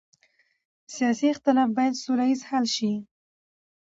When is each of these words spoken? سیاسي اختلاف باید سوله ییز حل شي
سیاسي 0.93 1.25
اختلاف 1.33 1.69
باید 1.77 2.01
سوله 2.03 2.25
ییز 2.29 2.41
حل 2.49 2.65
شي 2.75 2.91